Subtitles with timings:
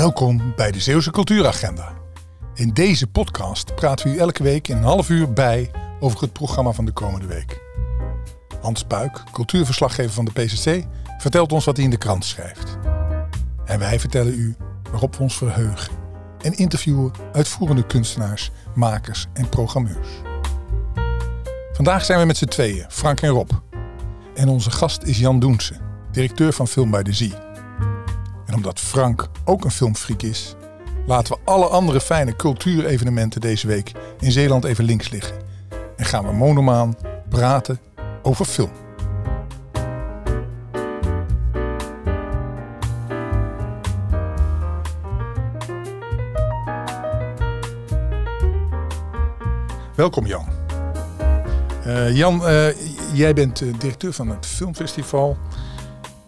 [0.00, 1.92] Welkom bij de Zeeuwse Cultuuragenda.
[2.54, 6.32] In deze podcast praten we u elke week in een half uur bij over het
[6.32, 7.62] programma van de komende week.
[8.60, 10.86] Hans Puik, cultuurverslaggever van de PCC,
[11.18, 12.78] vertelt ons wat hij in de krant schrijft.
[13.64, 14.56] En wij vertellen u
[14.90, 15.92] waarop we ons verheugen
[16.40, 20.08] en interviewen uitvoerende kunstenaars, makers en programmeurs.
[21.72, 23.50] Vandaag zijn we met z'n tweeën, Frank en Rob.
[24.34, 25.74] En onze gast is Jan Doense,
[26.12, 27.49] directeur van Film bij de Zee.
[28.50, 30.54] En omdat Frank ook een filmfreak is,
[31.06, 35.36] laten we alle andere fijne cultuurevenementen deze week in Zeeland even links liggen.
[35.96, 36.94] En gaan we monomaan
[37.28, 37.80] praten
[38.22, 38.70] over film.
[49.94, 50.48] Welkom Jan.
[51.86, 52.66] Uh, Jan, uh,
[53.12, 55.36] jij bent uh, directeur van het filmfestival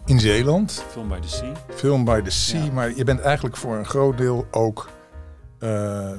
[0.05, 0.85] in Zeeland.
[0.89, 1.53] Film by the Sea.
[1.75, 2.71] Film by the Sea, ja.
[2.71, 4.89] maar je bent eigenlijk voor een groot deel ook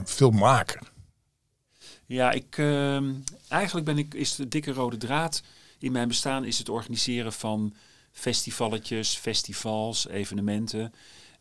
[0.05, 0.93] filmmaker.
[2.07, 3.13] Ja, ik, ehm,
[3.49, 5.43] eigenlijk ben ik, is de dikke rode draad
[5.85, 7.75] in mijn bestaan is het organiseren van
[8.13, 10.93] festivalletjes, festivals, evenementen.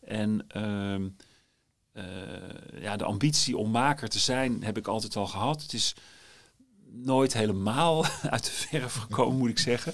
[0.01, 0.95] En uh,
[1.93, 5.61] uh, ja, de ambitie om maker te zijn heb ik altijd al gehad.
[5.61, 5.95] Het is
[6.91, 9.93] nooit helemaal uit de verf gekomen, moet ik zeggen.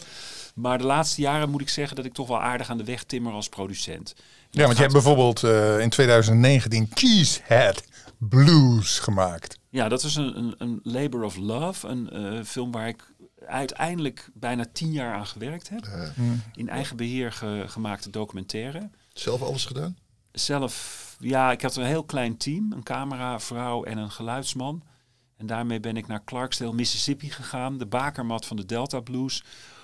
[0.60, 3.04] Maar de laatste jaren moet ik zeggen dat ik toch wel aardig aan de weg
[3.04, 4.16] timmer als producent.
[4.50, 7.84] Ja, want je hebt bijvoorbeeld uh, in 2019 Cheesehead
[8.18, 9.60] Blues gemaakt.
[9.70, 11.88] Ja, dat is een, een, een Labor of Love.
[11.88, 13.14] Een uh, film waar ik
[13.46, 15.86] uiteindelijk bijna tien jaar aan gewerkt heb.
[15.86, 18.90] Uh, in eigen beheer ge, gemaakte documentaire.
[19.14, 19.98] Zelf alles gedaan?
[20.32, 22.72] Zelf, ja, ik had een heel klein team.
[22.72, 24.84] Een cameravrouw en een geluidsman.
[25.38, 27.78] En daarmee ben ik naar Clarksdale, Mississippi gegaan.
[27.78, 29.44] De bakermat van de Delta Blues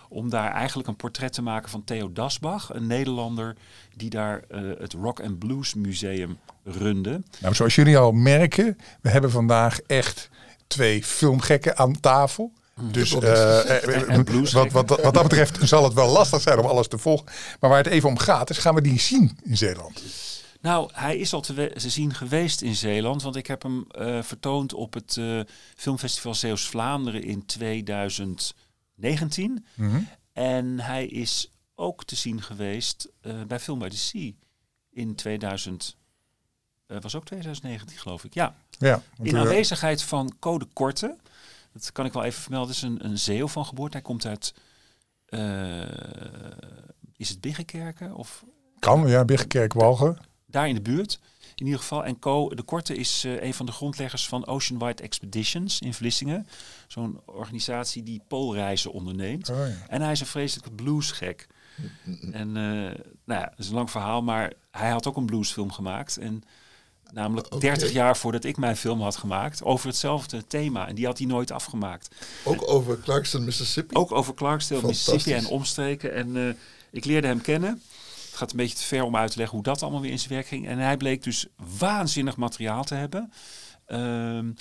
[0.09, 3.55] om daar eigenlijk een portret te maken van Theo Dasbach, een Nederlander
[3.95, 7.21] die daar uh, het Rock and Blues Museum runde.
[7.39, 10.29] Nou, zoals jullie al merken, we hebben vandaag echt
[10.67, 12.51] twee filmgekken aan tafel.
[12.81, 13.21] Dus uh,
[14.53, 17.25] wat, wat, wat dat betreft zal het wel lastig zijn om alles te volgen.
[17.59, 20.01] Maar waar het even om gaat, is gaan we die zien in Zeeland?
[20.65, 23.21] Nou, hij is al te, te zien geweest in Zeeland.
[23.23, 25.39] Want ik heb hem uh, vertoond op het uh,
[25.75, 27.45] filmfestival Zeeuws-Vlaanderen in
[28.97, 29.65] 2019.
[29.75, 30.07] Mm -hmm.
[30.33, 34.31] En hij is ook te zien geweest uh, bij Film by the Sea
[34.89, 35.97] in 2000.
[36.87, 38.33] was ook 2019, geloof ik.
[38.33, 38.55] Ja.
[38.69, 41.17] ja in aanwezigheid van Code Korte.
[41.73, 42.75] Dat kan ik wel even vermelden.
[42.75, 43.97] Het is een, een zeeuw van geboorte.
[43.97, 44.53] Hij komt uit...
[47.15, 48.15] is het Biggenkerken?
[48.15, 48.43] Of...
[48.79, 49.25] Kan, ja.
[49.25, 50.17] Biggenkerk, Walgen
[50.55, 51.19] daar in de buurt.
[51.55, 52.05] In ieder geval.
[52.05, 55.93] En Co de Korte is uh, een van de grondleggers van Ocean Wide Expeditions in
[55.93, 56.47] Vlissingen.
[56.87, 59.49] Zo'n organisatie die poolreizen onderneemt.
[59.49, 59.75] Oh, ja.
[59.87, 61.47] En hij is een vreselijke bluesgek.
[62.31, 62.53] en uh,
[63.25, 66.17] nou ja, dat is een lang verhaal, maar hij had ook een bluesfilm gemaakt.
[66.17, 66.43] En
[67.11, 67.59] namelijk okay.
[67.59, 70.87] 30 jaar voordat ik mijn film had gemaakt, over hetzelfde thema.
[70.87, 72.15] En die had hij nooit afgemaakt.
[72.43, 73.95] Ook over Clarkston, Mississippi?
[73.95, 76.13] Ook over Clarkston, Mississippi en omstreken.
[76.13, 76.53] En uh,
[76.91, 77.81] ik leerde hem kennen.
[78.35, 80.19] Het gaat een beetje te ver om uit te leggen hoe dat allemaal weer in
[80.19, 80.67] zijn werk ging.
[80.67, 81.45] En hij bleek dus
[81.77, 83.31] waanzinnig materiaal te hebben.
[83.87, 84.55] Um,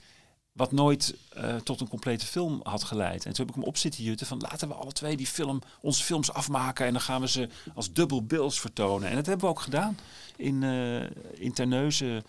[0.52, 3.24] wat nooit uh, tot een complete film had geleid.
[3.24, 5.60] En toen heb ik hem op zitten jutten van laten we alle twee die film,
[5.80, 9.08] onze films afmaken en dan gaan we ze als dubbel bills vertonen.
[9.08, 9.98] En dat hebben we ook gedaan
[10.36, 11.02] in, uh,
[11.32, 12.24] in Terneuzen.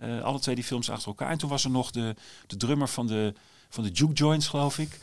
[0.00, 1.30] Uh, alle twee die films achter elkaar.
[1.30, 2.14] En toen was er nog de,
[2.46, 3.34] de drummer van de,
[3.68, 4.98] van de Juke Joints, geloof ik.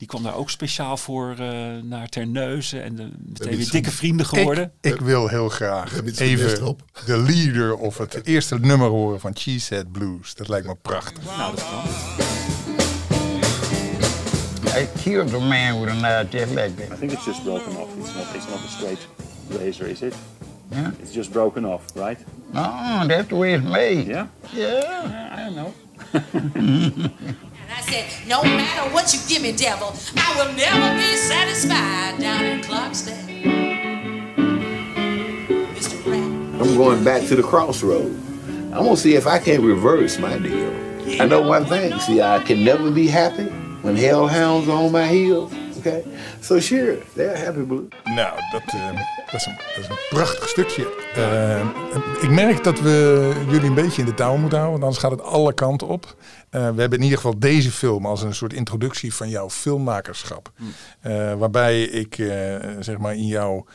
[0.00, 1.46] Die kwam daar ook speciaal voor uh,
[1.82, 4.72] naar Terneuzen en de, meteen weer dikke vrienden geworden.
[4.80, 9.92] Ik, ik wil heel graag even de leader of het eerste nummer horen van Cheesehead
[9.92, 10.34] Blues.
[10.34, 11.24] Dat lijkt me prachtig.
[11.24, 11.82] Nou, dat kan.
[14.82, 16.96] I killed a man with a knife just like that.
[16.96, 17.88] I think it's just broken off.
[17.98, 19.08] It's not, it's not a straight
[19.48, 20.14] razor, is it?
[20.70, 20.90] Yeah?
[21.02, 22.18] It's just broken off, right?
[22.52, 24.06] No, that's the way it's made.
[24.06, 24.26] Yeah?
[24.52, 24.82] Yeah.
[25.10, 25.72] yeah I don't know.
[27.72, 32.44] I said, no matter what you give me, devil, I will never be satisfied down
[32.44, 33.44] in Clarksdale.
[35.76, 36.60] Mr.
[36.60, 38.10] I'm going back to the crossroad.
[38.72, 40.74] I'm gonna see if I can reverse my deal.
[41.20, 41.96] I know one thing.
[42.00, 43.44] See, I can never be happy
[43.82, 45.52] when hellhounds are on my heels.
[45.80, 46.02] Okay?
[46.40, 47.88] So sure, they're happy blue.
[48.04, 48.86] Nou, dat, uh,
[49.26, 50.94] dat, is een, dat is een prachtig stukje.
[51.16, 55.02] Uh, ik merk dat we jullie een beetje in de touw moeten houden, want anders
[55.02, 56.04] gaat het alle kanten op.
[56.06, 56.12] Uh,
[56.50, 60.52] we hebben in ieder geval deze film als een soort introductie van jouw filmmakerschap.
[60.56, 61.38] Mm.
[61.38, 62.14] waarbij ik
[62.80, 63.66] zeg maar in jouw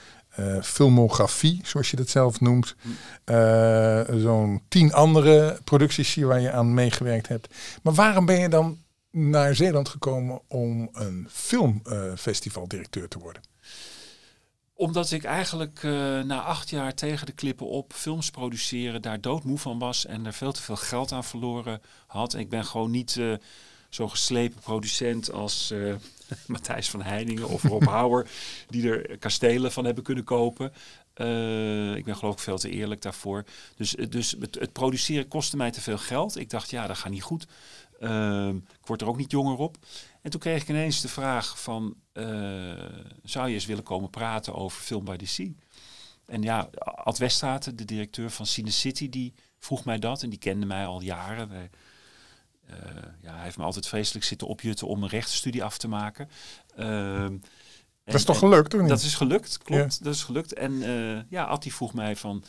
[0.61, 4.19] filmografie, zoals je dat zelf noemt, mm.
[4.19, 7.53] zo'n tien andere producties zie waar je aan meegewerkt hebt.
[7.83, 8.77] Maar waarom ben je dan
[9.15, 13.41] naar Zeeland gekomen om een filmfestivaldirecteur uh, te worden?
[14.77, 15.91] Omdat ik eigenlijk eh,
[16.21, 20.33] na acht jaar tegen de klippen op films produceren daar doodmoe van was en er
[20.33, 22.33] veel te veel geld aan verloren had.
[22.33, 23.33] En ik ben gewoon niet eh,
[23.89, 25.94] zo'n geslepen producent als eh,
[26.47, 28.29] Matthijs van Heiningen of Rob Hauer,
[28.67, 30.73] die er kastelen van hebben kunnen kopen.
[31.95, 33.44] Ik ben geloof ik veel te eerlijk daarvoor.
[33.75, 36.38] Dus, dus het, het produceren kostte mij te veel geld.
[36.38, 37.47] Ik dacht, ja, dat gaat niet goed.
[38.00, 39.77] Ehm, ik word er ook niet jonger op.
[40.21, 42.25] En toen kreeg ik ineens de vraag van, eh,
[43.24, 45.51] zou je eens willen komen praten over Film by the Sea?
[46.25, 50.24] En ja, Ad Weststraten, de directeur van Cine City, die vroeg mij dat.
[50.24, 51.50] En die kende mij al jaren.
[51.50, 51.69] Wij,
[52.68, 52.77] eh,
[53.21, 56.30] ja, hij heeft me altijd vreselijk zitten opjutten om een rechtenstudie af te maken.
[56.75, 57.38] Ehm,
[58.03, 58.89] Dat is toch gelukt, toch niet?
[58.89, 60.03] Dat is gelukt, klopt.
[60.03, 60.53] Dat is gelukt.
[60.53, 62.44] En eh ja, Attie vroeg mij van,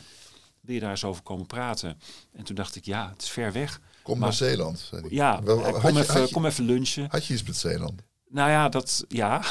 [0.60, 2.00] wil je daar eens over komen praten?
[2.32, 3.80] En toen dacht ik, ja, het is ver weg.
[4.06, 4.78] Kom Maar- naar Zeeland.
[4.88, 5.10] zei hij.
[5.10, 7.06] Ja, Wel, eh, kom, je- even, je- kom even lunchen.
[7.10, 8.00] Had je iets met Zeeland?
[8.28, 9.42] Nou ja, dat ja.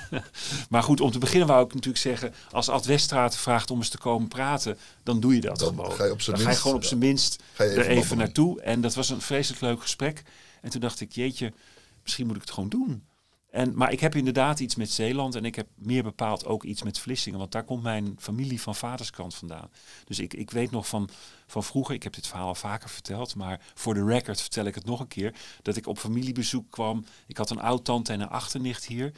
[0.70, 3.88] maar goed, om te beginnen wou ik natuurlijk zeggen, als Ad Weststraat vraagt om eens
[3.88, 5.92] te komen praten, dan doe je dat Dan gewoon.
[5.92, 8.60] ga je op zijn dan ga je minst, gewoon op zijn minst er even naartoe.
[8.60, 10.22] En dat was een vreselijk leuk gesprek.
[10.62, 11.52] En toen dacht ik, jeetje,
[12.02, 13.02] misschien moet ik het gewoon doen.
[13.50, 16.82] En, maar ik heb inderdaad iets met Zeeland en ik heb meer bepaald ook iets
[16.82, 17.38] met Vlissingen.
[17.38, 19.70] Want daar komt mijn familie van vaderskant vandaan.
[20.04, 21.08] Dus ik, ik weet nog van,
[21.46, 24.74] van vroeger, ik heb dit verhaal al vaker verteld, maar voor de record vertel ik
[24.74, 27.04] het nog een keer, dat ik op familiebezoek kwam.
[27.26, 29.12] Ik had een oud-tante en een achternicht hier.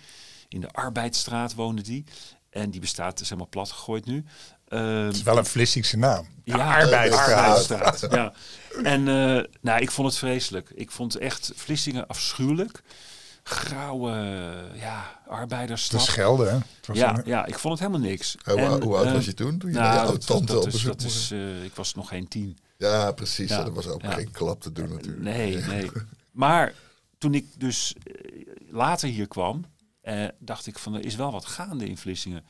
[0.48, 2.04] In de Arbeidsstraat woonde die.
[2.50, 4.24] En die bestaat, is helemaal plat gegooid nu.
[4.68, 6.26] Ehm, Het is wel een Vlissingse naam.
[6.44, 7.70] ja, Arbeidsstraat.
[7.70, 8.32] Arbeidsstraat, ja.
[8.82, 10.70] En eh, nou, ik vond het vreselijk.
[10.74, 12.82] Ik vond echt Vlissingen afschuwelijk.
[13.42, 14.10] Grauwe,
[14.74, 16.00] ja, De arbeidersstad.
[16.00, 16.58] Schelde, hè?
[16.92, 18.36] Ja, een- ja, ik vond het helemaal niks.
[18.44, 19.58] Hoe, En, hoe oud eh, was je toen?
[19.58, 22.28] Toen je nou, dat- oud-tante dat op is- dat is, eh, Ik was nog geen
[22.28, 22.58] tien.
[22.76, 23.48] Ja, precies.
[23.50, 24.10] Ja, Dat was ook ja.
[24.12, 25.22] geen klap te doen natuurlijk.
[25.22, 25.90] Nee, nee.
[26.30, 26.72] Maar
[27.18, 28.14] toen ik dus eh,
[28.70, 29.64] later hier kwam,
[30.00, 32.44] eh, dacht ik van er is wel wat gaande in Vlissingen.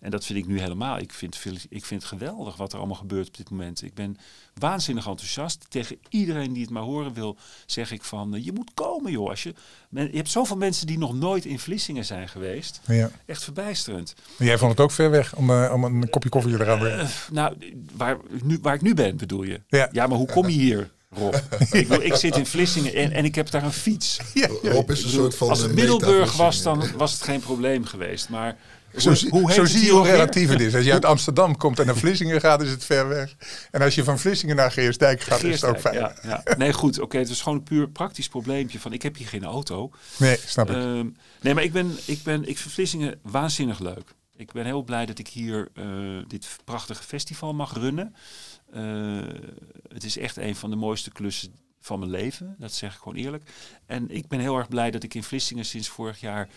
[0.00, 0.98] En dat vind ik nu helemaal.
[0.98, 3.82] Ik vind, ik vind het geweldig wat er allemaal gebeurt op dit moment.
[3.82, 4.16] Ik ben
[4.54, 5.66] waanzinnig enthousiast.
[5.68, 7.36] Tegen iedereen die het maar horen wil,
[7.66, 9.28] zeg ik van eh, je moet komen joh.
[9.28, 9.54] Als je,
[9.88, 12.80] men, je hebt zoveel mensen die nog nooit in Vlissingen zijn geweest.
[12.86, 13.10] Ja.
[13.26, 14.14] Echt verbijsterend.
[14.36, 16.84] Maar jij vond het ook ver weg om, eh, om een kopje koffie eraan te
[16.84, 17.08] brengen.
[17.30, 17.56] Nou,
[17.96, 19.60] waar, nu, waar ik nu ben, bedoel je?
[19.68, 20.06] Ja.
[20.06, 21.34] maar hoe kom je hier, Rob?
[21.70, 24.20] ik, bedoel, ik zit in Vlissingen en, en ik heb daar een fiets.
[24.34, 24.48] Ja.
[24.62, 25.48] Rob is een soort van...
[25.48, 28.28] Als het eh, Middelburg was, dan was het geen probleem geweest.
[28.28, 28.56] Maar
[29.00, 30.74] Zo, hoe, zie- hoe heet zo het zie je hoe relatief het is.
[30.74, 33.34] Als je uit Amsterdam komt en naar Vlissingen gaat, is het ver weg.
[33.70, 35.94] En als je van Vlissingen naar Geersdijk gaat, is het ook fijn.
[35.94, 36.42] ja, ja.
[36.56, 37.00] Nee, goed.
[37.00, 39.90] Oké, het is gewoon een puur praktisch probleempje van ik heb hier geen auto.
[40.16, 40.76] Nee, snap ik.
[40.76, 41.06] Ehm,
[41.40, 44.14] nee, maar ik ben, ik ben, ik vind Vlissingen waanzinnig leuk.
[44.36, 45.84] Ik ben heel blij dat ik hier eh,
[46.26, 48.14] dit prachtige festival mag runnen.
[48.72, 48.82] Eh,
[49.92, 52.54] het is echt een van de mooiste klussen van mijn leven.
[52.58, 53.50] Dat zeg ik gewoon eerlijk.
[53.86, 56.48] En ik ben heel erg blij dat ik in Vlissingen sinds vorig jaar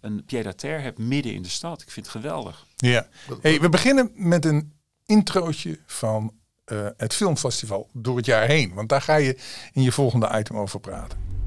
[0.00, 1.82] een pied-à-terre heb midden in de stad.
[1.82, 2.66] Ik vind het geweldig.
[2.76, 3.08] Ja.
[3.40, 4.72] Hey, we beginnen met een
[5.06, 6.32] introotje van
[6.64, 8.74] eh, het filmfestival door het jaar heen.
[8.74, 9.38] Want daar ga je
[9.72, 11.39] in je volgende item over praten.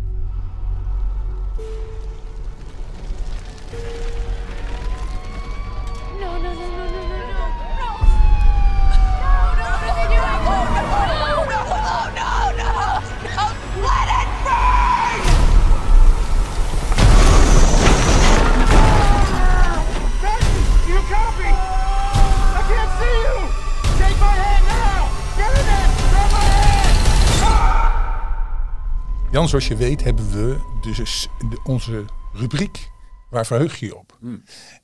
[29.34, 31.28] Jan, zoals je weet hebben we dus
[31.64, 32.92] onze rubriek
[33.30, 34.18] Waar verheug je je op?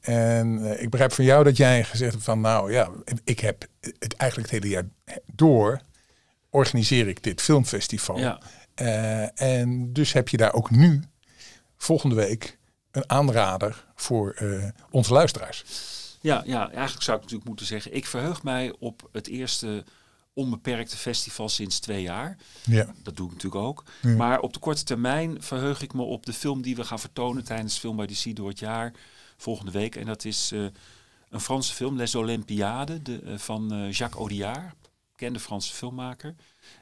[0.01, 2.89] En eh, ik begrijp van jou dat jij gezegd hebt van nou ja,
[3.23, 3.65] ik heb
[3.99, 4.87] het eigenlijk het hele jaar
[5.33, 5.81] door
[6.49, 8.19] organiseer ik dit filmfestival.
[8.19, 8.41] Ja.
[8.75, 11.03] Eh, en dus heb je daar ook nu
[11.77, 12.57] volgende week
[12.91, 15.63] een aanrader voor eh, onze luisteraars.
[16.21, 19.83] Ja, ja, eigenlijk zou ik natuurlijk moeten zeggen, ik verheug mij op het eerste
[20.33, 22.38] onbeperkte festival sinds twee jaar.
[22.65, 22.93] Ja.
[23.03, 23.83] Dat doe ik natuurlijk ook.
[24.01, 27.43] Maar op de korte termijn verheug ik me op de film die we gaan vertonen
[27.43, 28.93] tijdens Film by the Sea door het jaar
[29.38, 29.95] volgende week.
[29.95, 30.65] En dat is eh,
[31.29, 34.75] een Franse film, Les Olympiades, de, eh, van eh, Jacques Audiard,
[35.12, 36.36] bekende Franse filmmaker.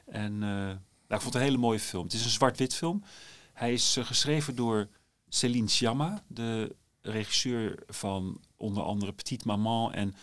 [0.06, 2.04] En nou, ik vond het een hele mooie film.
[2.04, 3.04] Het is een zwart-wit film.
[3.52, 4.88] Hij is geschreven door
[5.28, 10.14] Céline Sciamma, de regisseur van onder andere Petite Maman en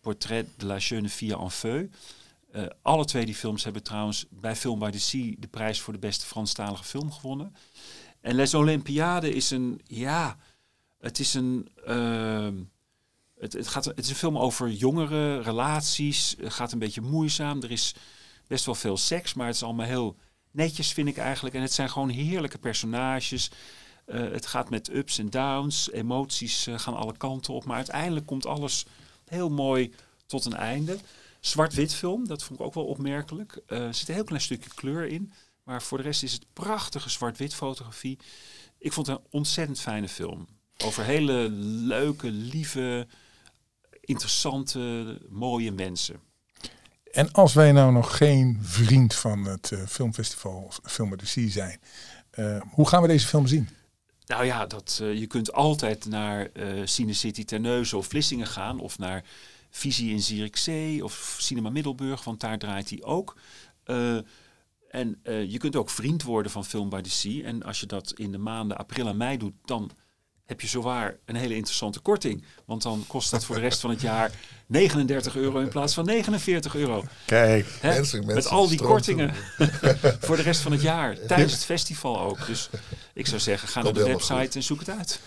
[0.00, 1.88] Portrait de la jeune fille en feu.
[2.52, 5.92] Eh, alle twee die films hebben trouwens bij Film by the Sea de prijs voor
[5.92, 7.54] de beste Franstalige film gewonnen.
[8.20, 10.36] En Les Olympiades is een, ja,
[10.98, 12.54] het is een, ehm,
[13.38, 17.62] het, gaat, het is een film over jongeren, relaties, het gaat een beetje moeizaam.
[17.62, 17.94] Er is
[18.46, 20.16] best wel veel seks, maar het is allemaal heel
[20.50, 21.54] netjes vind ik eigenlijk.
[21.54, 23.50] En het zijn gewoon heerlijke personages.
[24.04, 28.26] Eh, het gaat met ups en downs, emoties eh, gaan alle kanten op, maar uiteindelijk
[28.26, 28.86] komt alles
[29.24, 29.92] heel mooi
[30.26, 30.98] tot een einde.
[31.44, 33.60] Zwart-wit film, dat vond ik ook wel opmerkelijk.
[33.66, 35.32] Eh, er zit een heel klein stukje kleur in.
[35.62, 38.18] Maar voor de rest is het prachtige zwart-wit fotografie.
[38.78, 40.46] Ik vond het een ontzettend fijne film.
[40.84, 43.06] Over hele leuke, lieve,
[44.00, 46.20] interessante, mooie mensen.
[47.12, 51.48] En als wij nou nog geen vriend van het eh, filmfestival Film by the Sea
[51.48, 51.80] zijn,
[52.30, 53.68] eh, hoe gaan we deze film zien?
[54.26, 58.80] Nou ja, dat, je kunt altijd naar eh Cine City Terneuzen of Vlissingen gaan.
[58.80, 59.24] Of naar
[59.74, 63.36] Visie in Zierikzee of Cinema Middelburg, want daar draait hij ook.
[63.84, 64.16] Eh,
[64.88, 67.44] en eh, je kunt ook vriend worden van Film by the Sea.
[67.44, 69.90] En als je dat in de maanden april en mei doet, dan
[70.46, 72.44] heb je zowaar een hele interessante korting.
[72.66, 74.30] Want dan kost dat voor de rest van het jaar
[74.66, 77.04] 39 euro in plaats van 49 euro.
[77.26, 77.88] Kijk, Hè?
[77.88, 79.34] Mensen- Met mensen al die kortingen
[80.20, 81.16] voor de rest van het jaar.
[81.26, 82.46] Tijdens het festival ook.
[82.46, 82.70] Dus
[83.14, 85.20] ik zou zeggen, ga naar de website en zoek het uit.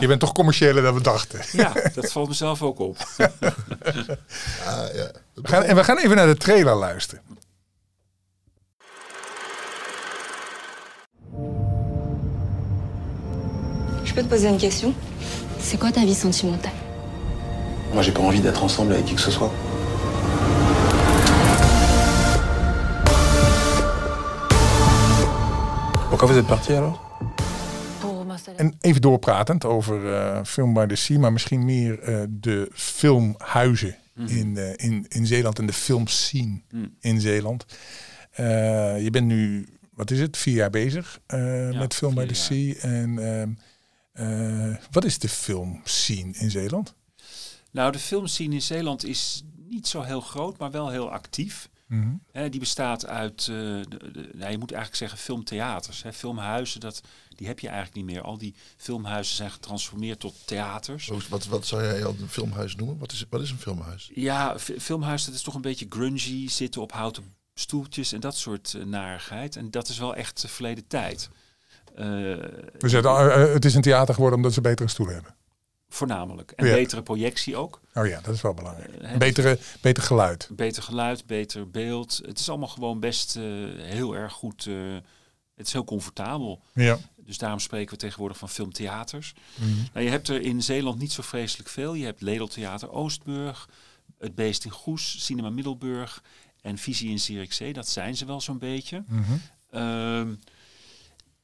[0.00, 1.40] je bent toch commerciëler dan we dachten.
[1.52, 2.96] Ja, dat valt mezelf ook op.
[4.66, 5.10] Ah, ja.
[5.34, 7.22] We gaan, en we gaan even naar de trailer luisteren.
[14.10, 14.92] Je peux te poser une question
[15.60, 16.72] C'est quoi ta vie sentimentale
[17.94, 19.52] Moi, j'ai pas envie d'être ensemble avec qui que ce soit.
[26.08, 27.06] Pourquoi vous êtes parti alors.
[28.58, 33.96] En even doorpratend over eh, Film by the Sea, maar misschien meer eh, de filmhuizen
[34.26, 36.60] in, eh, in, in Zeeland en de filmscene
[37.00, 37.64] in Zeeland.
[38.30, 42.34] Eh, je bent nu, wat is het, vier jaar bezig eh, met Film by the
[42.34, 42.74] Sea.
[42.80, 43.18] En
[44.12, 46.94] eh, wat is de filmscene in Zeeland?
[47.70, 51.68] Nou, de filmscene in Zeeland is niet zo heel groot, maar wel heel actief.
[52.32, 56.02] Hè, die bestaat uit, eh, de, de- nou, je moet eigenlijk zeggen filmtheaters.
[56.02, 56.12] Hè.
[56.12, 57.00] Filmhuizen, dat,
[57.36, 58.22] die heb je eigenlijk niet meer.
[58.24, 61.06] Al die filmhuizen zijn getransformeerd tot theaters.
[61.28, 62.98] Wat, wat zou jij al een filmhuis noemen?
[62.98, 64.10] Wat is, wat is een filmhuis?
[64.14, 67.24] Ja, fi- filmhuis, dat is toch een beetje grungy, zitten op houten
[67.54, 69.56] stoeltjes en dat soort eh, narigheid.
[69.56, 71.28] En dat is wel echt uh, verleden tijd.
[72.00, 75.34] Eh, Dus het, eh, eh, het is een theater geworden omdat ze betere stoelen hebben.
[75.92, 76.50] voornamelijk.
[76.50, 76.74] En Ja.
[76.74, 77.80] betere projectie ook.
[77.94, 78.94] Oh ja, dat is wel belangrijk.
[78.94, 80.48] Eh, betere, beter geluid.
[80.52, 82.20] Beter geluid, beter beeld.
[82.26, 83.42] Het is allemaal gewoon best eh,
[83.76, 84.66] heel erg goed.
[84.66, 84.74] eh,
[85.54, 86.60] het is heel comfortabel.
[86.72, 86.98] Ja.
[87.16, 89.34] Dus daarom spreken we tegenwoordig van filmtheaters.
[89.54, 89.68] Mhm.
[89.92, 91.94] Nou, je hebt er in Zeeland niet zo vreselijk veel.
[91.94, 93.68] Je hebt Ledeltheater Oostburg,
[94.18, 96.22] Het Beest in Goes, Cinema Middelburg
[96.60, 97.72] en Visie in Zierikzee.
[97.72, 99.04] Dat zijn ze wel zo'n beetje.
[99.08, 99.22] Mhm.
[99.70, 100.28] Ehm,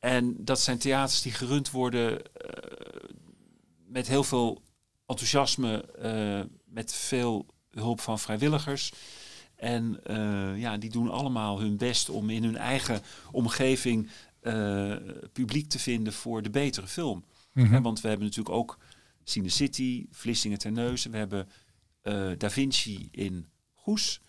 [0.07, 3.11] en dat zijn theaters die gerund worden eh,
[3.87, 4.63] met heel veel
[5.07, 8.93] enthousiasme, eh, met veel hulp van vrijwilligers.
[9.57, 14.09] En eh, ja, die doen allemaal hun best om in hun eigen omgeving
[15.33, 17.25] publiek te vinden voor de betere film.
[17.53, 17.83] Mhm.
[17.83, 18.79] Want we hebben natuurlijk ook
[19.25, 21.11] Cine City, Vlissingen Terneuzen.
[21.11, 21.49] We hebben
[22.39, 24.21] Da Vinci in Goes.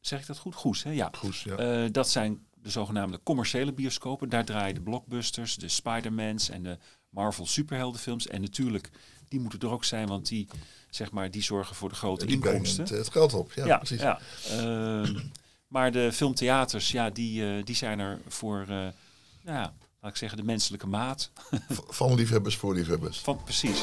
[0.00, 0.54] Zeg ik dat goed?
[0.54, 0.90] Goes, hè?
[0.90, 1.10] Ja.
[1.12, 1.88] Goes, ja.
[1.88, 4.28] Dat zijn de zogenaamde commerciële bioscopen.
[4.28, 6.78] Daar draaien de blockbusters, de Spider-Mans en de
[7.10, 8.26] Marvel superheldenfilms.
[8.26, 8.90] En natuurlijk,
[9.28, 10.48] die moeten er ook zijn, want die,
[10.90, 12.84] zeg maar, die zorgen voor de grote Die inkomsten.
[12.84, 14.00] het, het geld op, ja, precies.
[14.00, 14.20] Ja.
[14.50, 15.18] Ehm,
[15.68, 18.92] maar de filmtheaters, ja, die, eh, die zijn er voor, eh, nou
[19.42, 21.30] ja, laat ik zeggen, de menselijke maat.
[21.88, 23.18] Van liefhebbers voor liefhebbers.
[23.18, 23.82] Van, precies.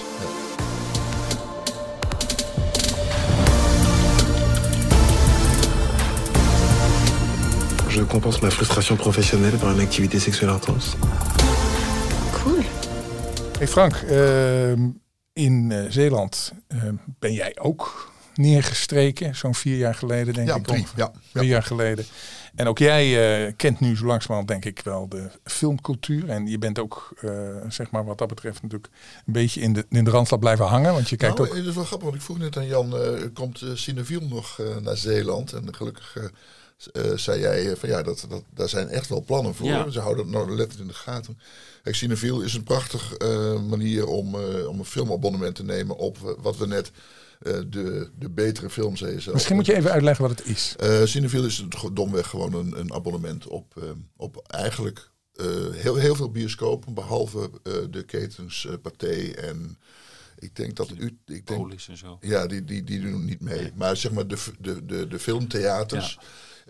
[7.95, 10.97] Je compense ma frustration professionnelle par une activité sexuelle intense.
[12.33, 12.63] Cool.
[13.57, 14.89] Hey Frank, ehm,
[15.33, 20.63] in eh, Zeeland ehm, ben jij ook neergestreken, zo'n vier jaar geleden denk Ja, ik.
[20.63, 21.19] drie, ja, ja.
[21.31, 22.05] Drie jaar geleden.
[22.55, 26.29] En ook jij eh, kent nu zo langzamerhand denk ik wel de filmcultuur.
[26.29, 27.31] En je bent ook, eh,
[27.69, 28.91] zeg maar wat dat betreft natuurlijk
[29.25, 30.93] een beetje in de, in de randstad blijven hangen.
[30.93, 31.55] Want je kijkt nou, ook...
[31.55, 34.59] Het is wel grappig, want ik vroeg net aan Jan, eh, komt uh, Cineviel nog
[34.59, 35.53] eh, naar Zeeland?
[35.53, 36.17] En gelukkig
[36.91, 39.67] eh, eh, zei jij eh, van ja, dat, dat, daar zijn echt wel plannen voor.
[39.67, 39.89] Ja.
[39.89, 41.39] Ze houden het nou letterlijk in de gaten.
[41.83, 46.35] Kijk, Cineviel is een prachtig eh, manier om, eh, om een filmabonnement te nemen op
[46.41, 46.91] wat we net
[47.39, 49.33] eh, de, de betere films zelf.
[49.33, 50.75] Misschien moet je even uitleggen wat het is.
[50.83, 55.95] Uh, Cineviel is het domweg gewoon een, een abonnement op, uh, op eigenlijk uh, heel,
[55.95, 59.77] heel veel bioscopen, behalve uh, de ketens uh, Pathé en
[60.39, 62.17] ik denk dat u, ik denk, Polis en zo.
[62.21, 63.61] Ja, die, die, die doen niet mee.
[63.61, 63.71] Nee.
[63.75, 66.27] Maar zeg maar de, de, de, de filmtheaters, ja.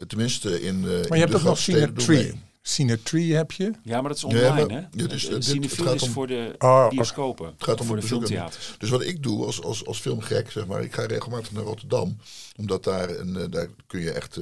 [0.08, 0.76] Tenminste in.
[0.76, 2.42] Uh, maar je hebt ook nog Cinetree.
[2.62, 3.72] Cinetree heb je.
[3.84, 4.88] Ja, maar dat is Ja, online, maar hè?
[4.92, 6.56] dit is- Het dit- Cinefiel het gaat is om- voor de
[6.90, 8.76] bioscopen, Het gaat om voor de filmtheaters.
[8.78, 12.18] Dus wat ik doe als, als, als filmgek, zeg maar, ik ga regelmatig naar Rotterdam.
[12.58, 14.40] Omdat daar, een, eh, daar kun je echt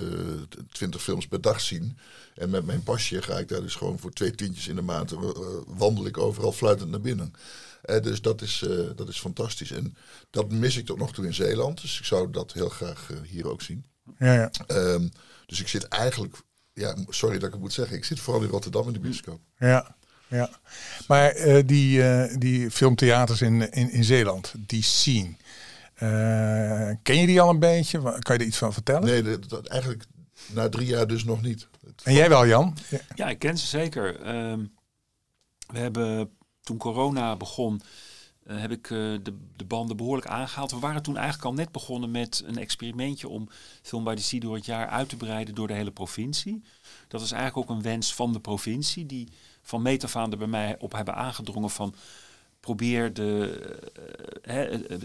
[0.71, 1.97] twintig films per dag zien.
[2.35, 5.11] En met mijn pasje ga ik daar dus gewoon voor twee tientjes in de maand
[5.11, 5.29] eh, eh,
[5.67, 7.33] wandel ik overal fluitend naar binnen.
[7.81, 9.71] Eh, dus dat is, eh, dat is fantastisch.
[9.71, 9.95] En
[10.29, 11.81] dat mis ik tot nog toe in Zeeland.
[11.81, 13.83] Dus ik zou dat heel graag eh, hier ook zien.
[14.19, 14.51] Ja, ja.
[14.67, 15.07] Ehm,
[15.45, 16.35] dus ik zit eigenlijk,
[16.73, 19.39] ja, sorry dat ik het moet zeggen, ik zit vooral in Rotterdam in de bioscoop.
[19.57, 19.95] Ja,
[20.27, 20.49] ja.
[21.07, 25.35] Maar eh, die, eh, die filmtheaters in, in, in Zeeland, die scene.
[25.93, 28.01] eh, ken je die al een beetje?
[28.01, 29.03] Kan je er iets van vertellen?
[29.05, 30.03] Nee, dat, dat- eigenlijk
[30.47, 31.67] na drie jaar dus nog niet.
[32.03, 32.77] En jij wel, Jan?
[32.89, 32.99] Ja.
[33.15, 34.21] Ja, ik ken ze zeker.
[34.21, 34.59] Ehm,
[35.67, 36.29] we hebben
[36.61, 37.81] toen corona begon,
[38.45, 40.71] eh, heb ik eh, de, de banden behoorlijk aangehaald.
[40.71, 43.49] We waren toen eigenlijk al net begonnen met een experimentje om
[43.81, 46.63] Film by the Sea door het jaar uit te breiden door de hele provincie.
[47.07, 49.27] Dat is eigenlijk ook een wens van de provincie, die
[49.61, 51.95] van meet er bij mij op hebben aangedrongen van
[52.59, 53.59] probeer de,
[54.43, 54.55] eh,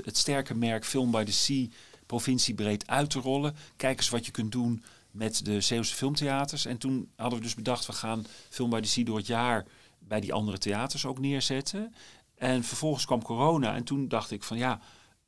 [0.04, 1.66] het sterke merk Film by the Sea
[2.07, 3.57] provinciebreed uit te rollen.
[3.76, 6.64] Kijk eens wat je kunt doen met de Zeeuwse filmtheaters.
[6.64, 9.64] En toen hadden we dus bedacht, we gaan Film by the Sea door het jaar
[9.99, 11.95] bij die andere theaters ook neerzetten.
[12.38, 14.80] En vervolgens kwam corona en toen dacht ik van ja,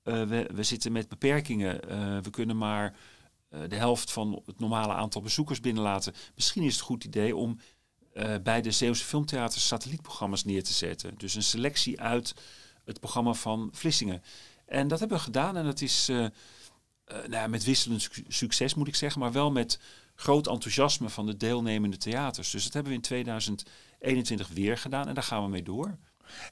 [0.03, 1.89] eh, we, we zitten met beperkingen.
[1.89, 2.97] Eh, we kunnen maar
[3.49, 6.15] eh, de helft van het normale aantal bezoekers binnenlaten.
[6.35, 7.59] Misschien is het een goed idee om
[8.43, 11.15] bij de Zeeuwse filmtheaters satellietprogramma's neer te zetten.
[11.17, 12.35] Dus een selectie uit
[12.85, 14.23] het programma van Vlissingen.
[14.67, 16.07] En dat hebben we gedaan en dat is
[17.05, 19.81] nou ja, met wisselend suc- succes moet ik zeggen, maar wel met
[20.15, 22.51] groot enthousiasme van de deelnemende theaters.
[22.51, 25.99] Dus dat hebben we in 2021 weer gedaan en daar gaan we mee door.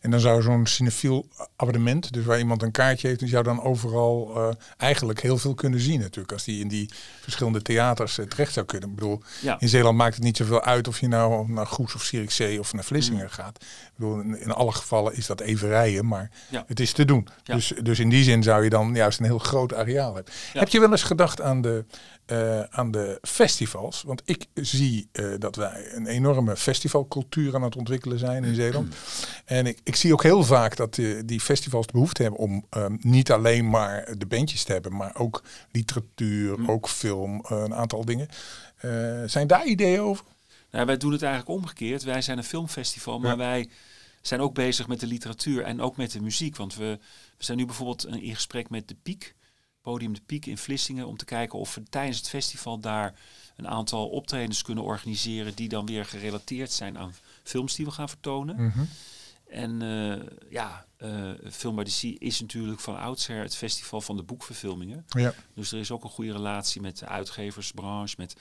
[0.00, 3.62] En dan zou zo'n cinefiel abonnement, dus waar iemand een kaartje heeft, die zou dan
[3.62, 6.32] overal eh, eigenlijk heel veel kunnen zien natuurlijk.
[6.32, 8.88] Als die in die verschillende theaters eh, terecht zou kunnen.
[8.88, 9.56] Ik bedoel, Ja.
[9.60, 12.72] in Zeeland maakt het niet zoveel uit of je nou naar Goes of Zierikzee of
[12.72, 13.28] naar Vlissingen Mm.
[13.30, 13.56] gaat.
[13.62, 16.64] Ik bedoel, in, in alle gevallen is dat even rijden, maar Ja.
[16.66, 17.28] het is te doen.
[17.44, 17.54] Ja.
[17.54, 20.32] Dus, dus in die zin zou je dan juist een heel groot areaal hebben.
[20.52, 21.84] Heb je wel eens gedacht aan de,
[22.28, 24.02] eh, aan de festivals?
[24.02, 28.94] Want ik zie eh, dat wij een enorme festivalcultuur aan het ontwikkelen zijn in Zeeland.
[29.44, 32.66] En ik, ik zie ook heel vaak dat eh, die festivals de behoefte hebben om
[32.70, 38.04] ehm, niet alleen maar de bandjes te hebben, maar ook literatuur, ook film, een aantal
[38.04, 38.28] dingen.
[39.26, 40.24] Zijn daar ideeën over?
[40.70, 42.02] Nou, wij doen het eigenlijk omgekeerd.
[42.02, 43.36] Wij zijn een filmfestival, maar Ja.
[43.36, 43.68] wij
[44.22, 46.56] zijn ook bezig met de literatuur en ook met de muziek.
[46.56, 46.98] Want we,
[47.38, 49.34] we zijn nu bijvoorbeeld in gesprek met De Piek,
[49.88, 53.14] podium De Piek in Vlissingen, om te kijken of we tijdens het festival daar
[53.56, 58.08] een aantal optredens kunnen organiseren die dan weer gerelateerd zijn aan films die we gaan
[58.08, 58.64] vertonen.
[58.64, 58.84] Mhm.
[59.46, 64.16] En eh, ja, eh Film by the Sea is natuurlijk van oudsher het festival van
[64.16, 65.04] de boekverfilmingen.
[65.08, 65.34] Ja.
[65.54, 68.36] Dus er is ook een goede relatie met de uitgeversbranche, met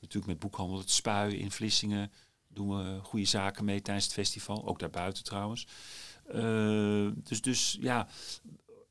[0.00, 2.12] natuurlijk met boekhandel Het Spui in Vlissingen.
[2.48, 5.66] Doen we goede zaken mee tijdens het festival, ook daarbuiten trouwens.
[6.32, 8.08] Eh, dus, dus ja,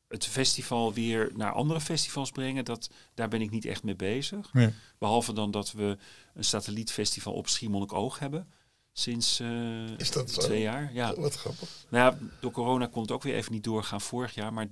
[0.07, 4.53] het festival weer naar andere festivals brengen, dat, daar ben ik niet echt mee bezig.
[4.53, 4.73] Nee.
[4.97, 5.97] Behalve dan dat we
[6.33, 8.47] een satellietfestival op Schiermonnikoog hebben.
[8.91, 10.41] Sinds eh, Is dat zo?
[10.41, 10.93] twee jaar.
[10.93, 11.15] Ja.
[11.15, 11.69] Wat grappig.
[11.89, 14.53] Nou ja, door corona kon het ook weer even niet doorgaan vorig jaar.
[14.53, 14.67] Maar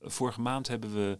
[0.00, 1.18] vorige maand hebben we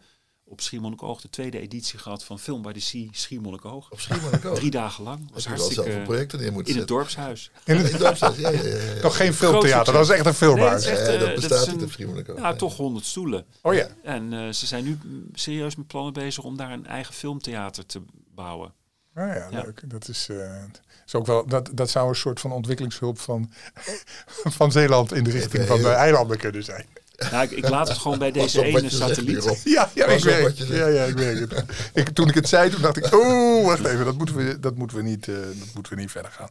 [0.49, 3.91] op Schiermonnikoog de tweede editie gehad van Film by the Sea Schiermonnikoog.
[3.91, 4.57] Op Schiermonnikoog?
[4.59, 5.29] Drie dagen lang.
[5.33, 6.97] Was hartstikke zelf een project erin moeten in het zetten?
[6.97, 7.51] dorpshuis.
[7.65, 9.03] In het- dorpshuis, ja, ja, ja, ja.
[9.03, 10.85] Nog geen filmtheater, dat is echt een filmhuis.
[10.85, 12.37] Nee, dat, is echt, Ja, eh, dat dat bestaat is niet op Schiermonnikoog.
[12.37, 12.59] Nou, Nee.
[12.59, 13.45] toch 100 stoelen.
[13.63, 13.89] Oh ja.
[14.03, 14.99] En eh, ze zijn nu
[15.35, 18.03] serieus met plannen bezig om daar een eigen filmtheater te
[18.35, 18.73] bouwen.
[19.15, 19.63] Ah ja, Ja.
[19.63, 19.83] leuk.
[19.87, 20.63] Dat is, eh,
[21.07, 23.53] is ook wel, dat, dat zou een soort van ontwikkelingshulp van,
[24.59, 26.87] van Zeeland in de richting van de eilanden kunnen zijn.
[27.31, 29.61] Nou, ik, ik laat het gewoon bij deze ene satelliet.
[29.65, 30.79] Ja, ja, ik weet, wat je zegt.
[30.79, 31.65] ja, ja, ik weet het.
[31.95, 34.77] Ik, toen ik het zei, toen dacht ik, oh, wacht even, dat moeten we, dat
[34.77, 36.49] moeten we, niet, eh, dat moeten we niet verder gaan.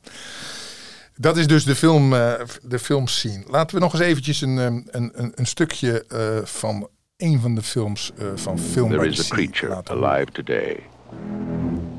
[1.16, 3.44] Dat is dus de, film, eh, de filmscene.
[3.48, 7.56] Laten we nog eens eventjes een, ehm, een, een, een stukje eh, van een van
[7.56, 10.84] de films eh, van Film There is the a creature alive today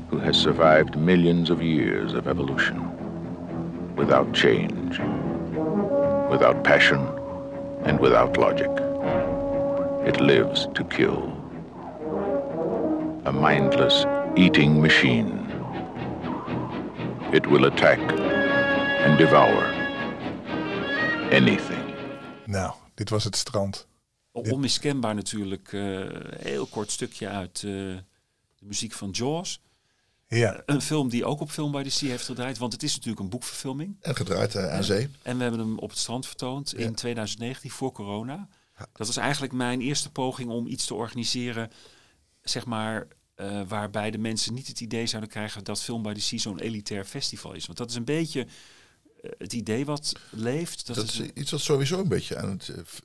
[0.09, 2.91] who has survived millions of years of evolution
[3.95, 4.99] without change,
[6.29, 7.18] without passion,
[7.83, 8.69] and without logic.
[10.05, 11.37] It lives to kill.
[13.25, 15.45] A mindless eating machine.
[17.31, 17.99] It will attack
[19.05, 19.63] and devour
[21.31, 21.93] anything.
[22.45, 23.87] Nou, dit was het strand.
[24.31, 25.71] Onmiskenbaar natuurlijk.
[25.71, 28.03] Een heel kort stukje uit eh, de
[28.59, 29.61] muziek van Jaws.
[30.37, 30.63] Ja.
[30.65, 32.57] Een film die ook op Film by the Sea heeft gedraaid.
[32.57, 33.97] Want het is natuurlijk een boekverfilming.
[34.01, 35.09] En gedraaid eh, aan zee.
[35.21, 38.47] En we hebben hem op het strand vertoond in 2019 voor corona.
[38.93, 41.71] Dat was eigenlijk mijn eerste poging om iets te organiseren,
[42.41, 46.19] zeg maar, eh, waarbij de mensen niet het idee zouden krijgen dat Film by the
[46.21, 47.65] Sea zo'n elitair festival is.
[47.65, 48.47] Want dat is een beetje
[49.21, 50.87] eh, het idee wat leeft.
[50.87, 53.01] Dat, Dat is iets wat sowieso een beetje aan het eh, f-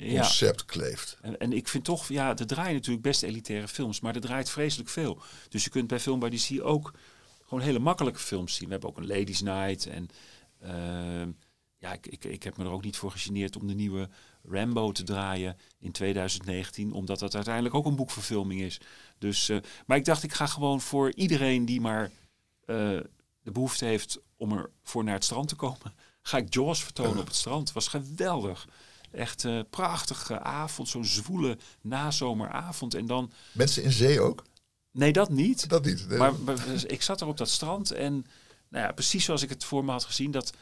[0.00, 0.20] Ja.
[0.20, 1.18] concept kleeft.
[1.20, 4.50] En, en ik vind toch, ja, er draaien natuurlijk best elitaire films, maar er draait
[4.50, 5.22] vreselijk veel.
[5.48, 6.92] Dus je kunt bij Film by the Sea ook
[7.44, 8.66] gewoon hele makkelijke films zien.
[8.66, 10.08] We hebben ook een Ladies Night en
[10.60, 11.30] ehm,
[11.78, 14.08] ja, ik, ik, ik heb me er ook niet voor gegeneerd om de nieuwe
[14.42, 18.80] Rambo te draaien in 2019, omdat dat uiteindelijk ook een boekverfilming is.
[19.18, 22.10] Dus, eh, maar ik dacht, ik ga gewoon voor iedereen die maar
[22.64, 22.76] eh,
[23.42, 27.18] de behoefte heeft om er voor naar het strand te komen, ga ik Jaws vertonen
[27.18, 27.72] op het strand.
[27.72, 28.68] Was geweldig.
[29.18, 32.94] Echt een prachtige avond, zo'n zwoele nazomeravond.
[32.94, 33.32] En dan...
[33.52, 34.44] Mensen in zee ook?
[34.92, 35.68] Nee, dat niet.
[35.68, 36.08] Dat niet.
[36.08, 36.18] nee.
[36.18, 38.26] Maar, maar dus ik zat er op dat strand en
[38.68, 40.52] nou ja, precies zoals ik het voor me had gezien, dat,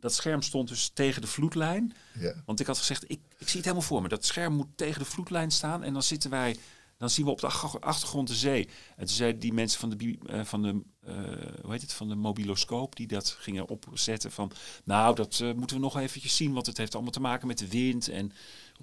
[0.00, 1.94] dat scherm stond dus tegen de vloedlijn.
[2.18, 2.34] Ja.
[2.44, 4.08] Want ik had gezegd, ik, ik zie het helemaal voor me.
[4.08, 6.56] Dat scherm moet tegen de vloedlijn staan en dan zitten wij,
[6.98, 8.68] dan zien we op de ach- achtergrond de zee.
[8.96, 11.14] En toen zeiden die mensen van de, eh, van de, eh,
[11.62, 14.50] hoe heet het, van de mobiloscoop die dat gingen opzetten van,
[14.84, 17.58] nou dat eh, moeten we nog eventjes zien, want het heeft allemaal te maken met
[17.58, 18.32] de wind en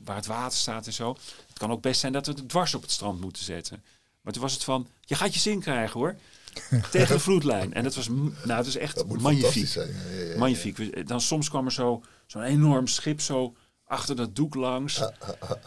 [0.04, 1.18] waar het water staat en zo.
[1.48, 3.84] Het kan ook best zijn dat we het dwars op het strand moeten zetten.
[4.22, 6.16] Maar toen was het van, je gaat je zin krijgen hoor.
[6.92, 7.74] Tegen de vloedlijn.
[7.74, 9.68] En dat was, nou, het is echt magnifiek.
[9.68, 9.90] zijn.
[9.90, 10.38] Ja, ja.
[10.38, 11.08] Magnifiek.
[11.08, 15.02] Dan soms kwam er zo, zo'n enorm schip zo achter dat doek langs.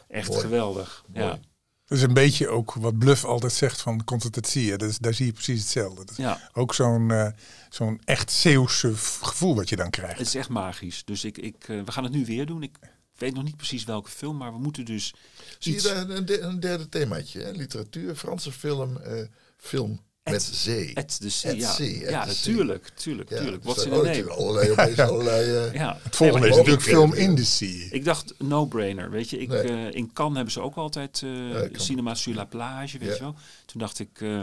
[0.09, 0.40] Echt Mooi.
[0.40, 1.04] geweldig.
[1.12, 1.38] Ja.
[1.87, 4.03] Dat is een beetje ook wat Bluff altijd zegt van.
[4.05, 5.96] Dat is, daar zie je precies hetzelfde.
[6.05, 6.51] Dat is Ja.
[6.53, 7.29] Ook zo'n eh,
[7.70, 10.18] zo'n echt Zeeuwse gevoel wat je dan krijgt.
[10.18, 11.05] Het is echt magisch.
[11.05, 12.62] Dus ik, ik, eh, we gaan het nu weer doen.
[12.62, 12.79] Ik
[13.16, 15.14] weet nog niet precies welke film, maar we moeten dus
[15.59, 15.87] Zie je iets...
[15.88, 17.40] daar een, de- een derde themaatje?
[17.42, 17.51] Hè?
[17.51, 19.22] Literatuur, Franse film, eh,
[19.57, 20.96] film met zee.
[20.96, 21.70] At the sea, At ja.
[21.72, 23.62] sea, at ja, the natuurlijk, tuurlijk, Ja, tuurlijk.
[23.64, 24.30] dus in name?
[24.30, 25.98] allerlei, opeens allerlei, eh, ja.
[26.02, 27.86] Het volgende Nee, is natuurlijk film in the sea.
[27.90, 29.38] Ik dacht no-brainer, weet je.
[29.38, 29.62] Ik, Nee.
[29.62, 31.84] eh, in Cannes hebben ze ook altijd eh, Ja, Cannes.
[31.84, 33.14] Cinema sur la plage, weet Ja.
[33.14, 33.34] je wel.
[33.66, 34.40] Toen dacht ik, eh,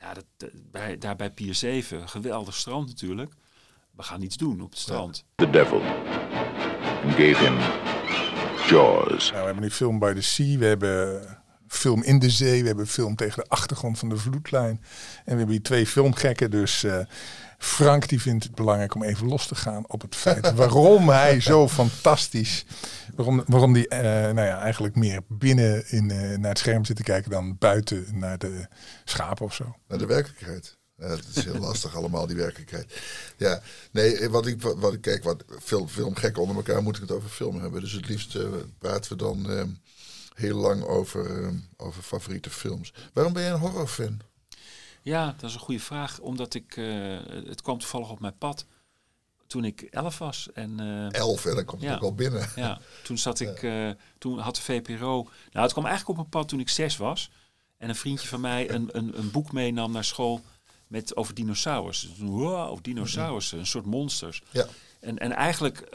[0.00, 3.32] ja, dat, bij, daar bij Pier 7, geweldig strand natuurlijk.
[3.96, 5.24] We gaan iets doen op het strand.
[5.34, 5.80] The devil
[7.08, 7.56] gave him
[8.68, 9.24] Jaws.
[9.30, 11.22] Nou, we hebben nu film by the sea, we hebben
[11.68, 14.80] film in de zee, we hebben film tegen de achtergrond van de vloedlijn.
[15.16, 16.98] En we hebben hier twee filmgekken, dus eh,
[17.58, 21.40] Frank die vindt het belangrijk om even los te gaan op het feit waarom hij
[21.40, 22.64] zo fantastisch,
[23.14, 24.00] waarom, waarom die eh,
[24.34, 28.06] nou ja, eigenlijk meer binnen in, eh, naar het scherm zit te kijken dan buiten
[28.12, 28.66] naar de
[29.04, 29.76] schapen of zo.
[29.88, 30.78] Naar de werkelijkheid.
[30.96, 33.02] Ja, het is heel lastig allemaal, die werkelijkheid.
[33.36, 37.10] Ja, nee, wat ik, wat ik kijk, wat film, filmgekken onder elkaar moet ik het
[37.10, 37.80] over film hebben.
[37.80, 38.38] Dus het liefst
[38.78, 39.46] praten we dan
[40.34, 42.92] heel lang over, eh, over favoriete films.
[43.12, 44.20] Waarom ben jij een horrorfan?
[45.04, 46.18] Ja, dat is een goede vraag.
[46.20, 46.86] Omdat ik, eh,
[47.26, 48.66] het kwam toevallig op mijn pad
[49.46, 50.48] toen ik elf was.
[50.54, 52.48] En, eh, Elf, hè, dan komt het ook wel binnen.
[52.56, 56.28] Ja, toen zat ik, eh, toen had de VPRO, nou het kwam eigenlijk op mijn
[56.28, 57.30] pad toen ik zes was.
[57.76, 60.40] En een vriendje van mij een, een, een boek meenam naar school
[60.86, 62.08] met, over dinosaurussen.
[62.08, 64.42] Dus Wow, over dinosaurussen, een soort monsters.
[64.50, 64.66] Ja.
[65.00, 65.86] En, en eigenlijk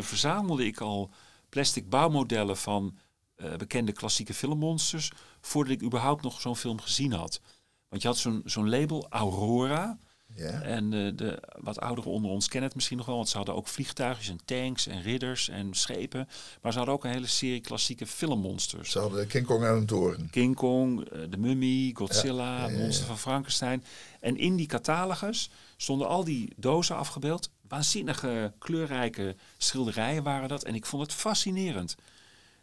[0.00, 1.10] verzamelde ik al
[1.48, 2.98] plastic bouwmodellen van
[3.44, 7.40] eh, bekende klassieke filmmonsters voordat ik überhaupt nog zo'n film gezien had.
[7.88, 9.98] Want je had zo'n zo'n label, Aurora.
[10.36, 10.62] Ja.
[10.62, 13.54] En eh, de wat ouderen onder ons kennen het misschien nog wel, want ze hadden
[13.54, 16.28] ook vliegtuigjes en tanks en ridders en schepen.
[16.62, 18.90] Maar ze hadden ook een hele serie klassieke filmmonsters.
[18.90, 20.30] Ze hadden King Kong aan een toren.
[20.30, 22.78] King Kong, eh, de Mummy, Godzilla, ja.
[22.78, 23.84] Monster van Frankenstein.
[24.20, 27.50] En in die catalogus stonden al die dozen afgebeeld.
[27.68, 30.64] Waanzinnige, kleurrijke schilderijen waren dat.
[30.64, 31.94] En ik vond het fascinerend.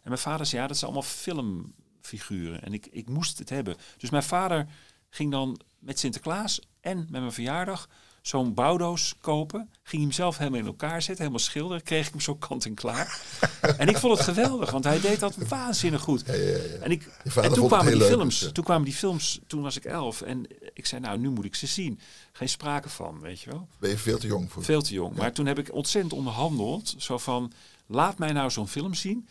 [0.02, 2.62] En mijn vader zei, ja, dat zijn allemaal filmfiguren.
[2.62, 3.76] En ik, ik moest het hebben.
[3.98, 4.66] Dus mijn vader
[5.10, 7.88] ging dan met Sinterklaas en met mijn verjaardag
[8.22, 9.70] zo'n bouwdoos kopen.
[9.82, 11.82] Ging hem zelf helemaal in elkaar zetten, helemaal schilderen.
[11.82, 13.20] Kreeg ik hem zo kant en klaar.
[13.78, 16.24] en ik vond het geweldig, want hij deed dat waanzinnig goed.
[16.24, 18.40] En, ik, en toen kwamen die films.
[18.40, 18.52] dus.
[18.52, 20.20] Toen kwamen die films, toen was ik elf.
[20.20, 22.00] En ik zei, nou, nu moet ik ze zien.
[22.32, 23.68] Geen sprake van, weet je wel.
[23.78, 24.64] Ben je veel te jong voor?
[24.64, 25.16] Veel te jong.
[25.16, 26.94] Maar toen heb ik ontzettend onderhandeld.
[26.98, 27.52] Zo van,
[27.86, 29.28] laat mij nou zo'n film zien.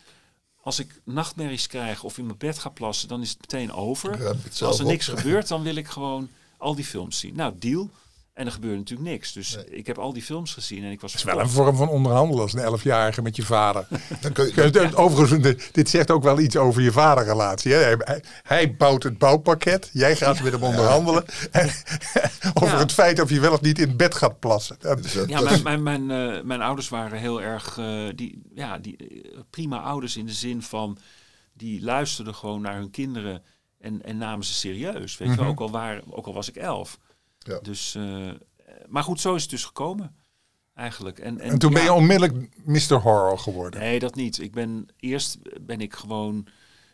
[0.64, 4.36] Als ik nachtmerries krijg of in mijn bed ga plassen, dan is het meteen over.
[4.60, 7.34] Als er niks gebeurt, dan wil ik gewoon al die films zien.
[7.34, 7.90] Nou, deal.
[8.32, 9.32] En er gebeurde natuurlijk niks.
[9.32, 11.76] Dus ik heb al die films gezien en ik was Het is wel een vorm
[11.76, 13.86] van onderhandelen als een elfjarige met je vader.
[14.20, 17.72] Dan kun je, Overigens, dit zegt ook wel iets over je vaderrelatie.
[17.72, 17.94] Hè?
[18.42, 21.24] Hij, bouwt het bouwpakket, jij gaat met hem onderhandelen.
[22.62, 22.78] over Ja.
[22.78, 24.76] het feit of je wel of niet in bed gaat plassen.
[25.26, 29.38] Ja, mijn, mijn, mijn, eh, mijn ouders waren heel erg eh, die, ja, die, eh,
[29.50, 30.98] prima ouders in de zin van
[31.54, 33.42] die luisterden gewoon naar hun kinderen
[33.78, 35.18] en, en namen ze serieus.
[35.18, 35.46] Weet je Mhm.
[35.48, 36.98] ook al, waar, ook al was ik elf.
[37.46, 37.58] Ja.
[37.60, 38.30] Dus, eh,
[38.88, 40.16] maar goed, zo is het dus gekomen
[40.74, 41.18] eigenlijk.
[41.18, 42.94] En, En toen ben je onmiddellijk Mr.
[43.00, 43.80] Horror geworden.
[43.80, 44.38] Nee, dat niet.
[44.38, 46.46] Ik ben eerst ben ik gewoon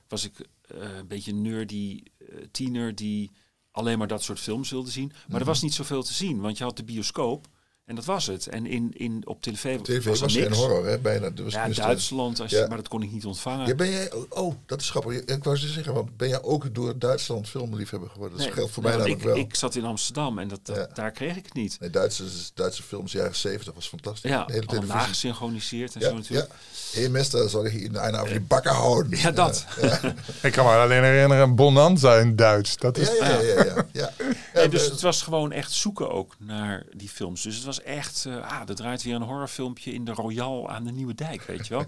[0.08, 3.30] was ik eh, een beetje nerdy eh, tiener die
[3.70, 5.08] alleen maar dat soort films wilde zien.
[5.08, 5.44] Maar er Mhm.
[5.44, 7.46] was niet zoveel te zien, want je had de bioscoop
[7.88, 8.46] en dat was het.
[8.46, 10.98] En in, in, op televisie TV was, was er geen horror, hè?
[10.98, 11.30] Bijna.
[11.42, 12.66] Was ja, Duitsland, als je, Ja.
[12.66, 13.66] maar dat kon ik niet ontvangen.
[13.66, 15.20] Ja, ben jij, oh, dat is grappig.
[15.20, 18.36] Ik wou ze zeggen, want ben jij ook door Duitsland filmliefhebber geworden?
[18.38, 19.44] Dat Nee, geldt voor nee, mij namelijk ik, wel.
[19.44, 20.88] ik zat in Amsterdam en dat, dat- Ja.
[20.94, 21.76] daar kreeg ik het niet.
[21.80, 22.24] Nee, Duitse,
[22.54, 24.30] Duitse films jaren 70 was fantastisch.
[24.30, 25.06] Ja, de hele allemaal televisie.
[25.06, 26.48] nagesynchroniseerd en Ja, zo natuurlijk.
[26.92, 27.00] ja.
[27.00, 29.18] Hey mister, zal ik je in een die bakken houden?
[29.18, 29.66] Ja, dat.
[29.80, 30.00] Ja,
[30.42, 32.76] Ik kan me alleen herinneren, Bonanza in Duits.
[32.76, 33.40] Dat is, ja, ja.
[33.40, 34.12] ja, ja, ja.
[34.54, 37.42] Nee, dus het was gewoon echt zoeken ook naar die films.
[37.42, 40.84] Dus het was echt, eh, ah, er draait weer een horrorfilmpje in de Royal aan
[40.84, 41.86] de Nieuwe Dijk, weet je wel.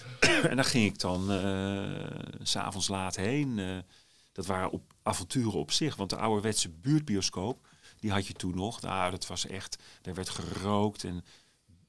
[0.50, 3.58] en daar ging ik dan eh, s s'avonds laat heen.
[3.58, 3.78] eh,
[4.32, 7.66] dat waren op avonturen op zich, want de ouderwetse buurtbioscoop,
[8.00, 8.80] die had je toen nog.
[8.80, 11.24] Nou, dat was echt, daar werd gerookt en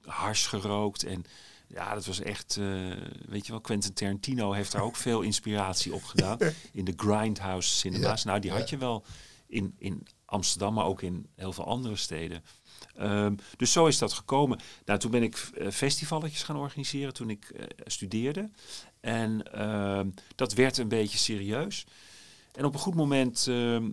[0.02, 1.24] hars gerookt en
[1.68, 2.56] ja, dat was echt,
[3.26, 6.38] weet je wel, Quentin Tarantino heeft daar ook veel inspiratie op gedaan.
[6.72, 8.24] In de Grindhouse cinema's.
[8.24, 8.58] Ja, Nou, die ja.
[8.58, 9.06] had je wel
[9.54, 12.44] in, in Amsterdam, maar ook in heel veel andere steden.
[12.96, 14.60] Ehm, dus zo is dat gekomen.
[14.86, 18.50] Nou, toen ben ik eh, festivaletjes gaan organiseren toen ik eh, studeerde.
[19.00, 21.86] En ehm, dat werd een beetje serieus.
[22.54, 23.90] En op een goed moment ehm,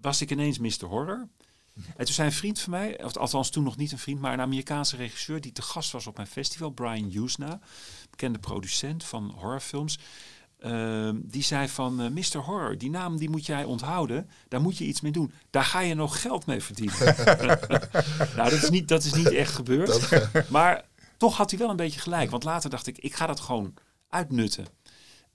[0.00, 0.86] was ik ineens Mr.
[0.86, 1.28] Horror.
[1.74, 4.32] En toen zei een vriend van mij, of althans toen nog niet een vriend, maar
[4.32, 7.60] een Amerikaanse regisseur die te gast was op mijn festival, Brian Usna,
[8.10, 9.98] bekende producent van horrorfilms.
[10.60, 12.38] Ehm, die zei van eh, Mr.
[12.38, 14.30] Horror, die naam die moet jij onthouden.
[14.48, 15.32] Daar moet je iets mee doen.
[15.50, 16.98] Daar ga je nog geld mee verdienen.
[18.36, 20.10] nou, dat is, niet, dat is niet echt gebeurd.
[20.50, 20.84] maar
[21.16, 22.30] toch had hij wel een beetje gelijk.
[22.30, 23.74] Want later dacht ik, ik ga dat gewoon
[24.08, 24.66] uitnutten.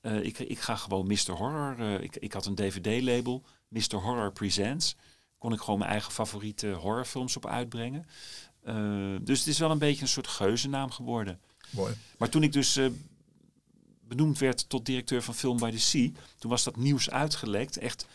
[0.02, 1.32] Eh, ik, ik ga gewoon Mr.
[1.32, 1.76] Horror.
[1.80, 3.96] eh, ik, ik had een DVD-label, Mr.
[3.96, 4.96] Horror Presents.
[5.38, 8.06] Kon ik gewoon mijn eigen favoriete horrorfilms op uitbrengen.
[9.22, 11.40] Dus het is wel een beetje een soort geuzennaam geworden.
[11.70, 11.94] Mooi.
[12.18, 12.80] Maar toen ik dus
[14.08, 17.78] benoemd werd tot directeur van Film by the Sea, toen was dat nieuws uitgelekt.
[17.78, 18.06] Echt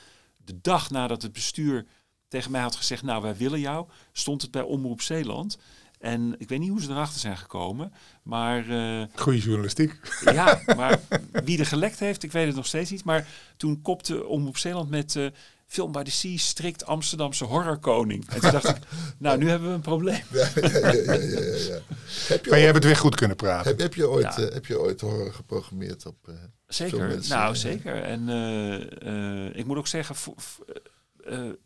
[0.44, 1.86] de dag nadat het bestuur
[2.28, 5.58] tegen mij had gezegd, nou wij willen jou, stond het bij Omroep Zeeland.
[5.98, 8.68] En ik weet niet hoe ze erachter zijn gekomen, maar...
[8.68, 10.00] eh, Goede journalistiek.
[10.24, 11.00] ja, maar
[11.44, 13.04] wie er gelekt heeft, ik weet het nog steeds niet.
[13.04, 15.26] Maar toen kopte Omroep Zeeland met eh,
[15.70, 18.28] Film by the Sea strikt Amsterdamse horrorkoning.
[18.28, 18.76] En toen dacht ik,
[19.18, 20.22] nou, nu hebben we een probleem.
[20.30, 21.78] Ja, ja, ja, ja, ja, ja.
[22.28, 23.70] Heb je Maar je hebt het weer goed kunnen praten.
[23.70, 24.38] Heb, heb, je ooit, Ja.
[24.38, 26.34] eh, heb je ooit horror geprogrammeerd op eh,
[26.66, 28.02] Zeker, nou zeker.
[28.02, 30.16] En eh, eh, ik moet ook zeggen,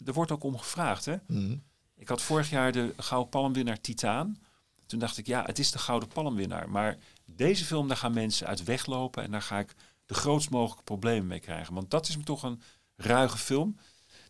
[0.04, 1.04] er wordt ook om gevraagd.
[1.04, 1.16] Hè?
[1.26, 1.56] Mhm.
[1.96, 4.38] Ik had vorig jaar de Gouden Palmwinnaar Titaan.
[4.86, 6.68] Toen dacht ik, ja, het is de Gouden Palmwinnaar.
[6.70, 9.22] Maar deze film, daar gaan mensen uit weglopen.
[9.22, 9.74] En daar ga ik
[10.06, 11.74] de grootst mogelijke problemen mee krijgen.
[11.74, 12.62] Want dat is me toch een
[12.96, 13.76] ruige film.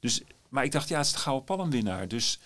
[0.05, 2.09] Dus, maar ik dacht, ja, het is de Gouden Palmwinnaar.
[2.09, 2.39] Dus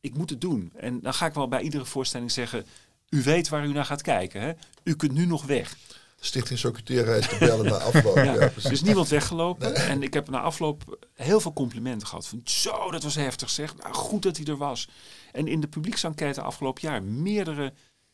[0.00, 0.72] ik moet het doen.
[0.76, 2.66] En dan ga ik wel bij iedere voorstelling zeggen...
[3.08, 4.40] U weet waar u naar gaat kijken.
[4.40, 4.52] Hè?
[4.82, 5.76] U kunt nu nog weg.
[6.20, 8.16] Stichting Secretaria is te bellen na afloop.
[8.24, 9.74] Ja, er is niemand weggelopen.
[9.74, 12.26] En ik heb na afloop heel veel complimenten gehad.
[12.26, 13.76] Van, zo, dat was heftig zeg.
[13.76, 14.88] Nou, goed dat hij er was.
[15.32, 17.02] En in de publieksenquête afgelopen jaar...
[17.02, 17.72] meerdere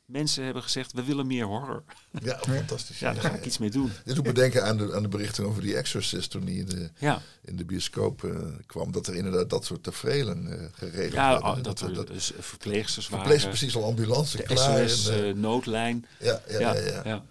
[0.08, 0.92] mensen hebben gezegd...
[0.92, 1.82] we willen meer horror.
[2.22, 2.98] Ja, fantastisch.
[2.98, 3.92] Ja, daar ga ik iets mee doen.
[4.04, 6.66] Dit doet me denken aan de, aan de berichten over die Exorcist toen die in
[6.66, 7.22] de, Ja.
[7.44, 8.30] in de bioscoop eh,
[8.66, 8.92] kwam.
[8.92, 11.50] Dat er inderdaad dat soort tafereelen eh geregeld Ja, werden.
[11.50, 13.26] oh, dat, er dus verpleegsters waren.
[13.26, 14.88] Verpleegsters precies al ambulance De klaar.
[14.88, 16.06] SOS en, eh, eh, noodlijn.
[16.18, 17.24] ja, ja, ja, Ja, ja.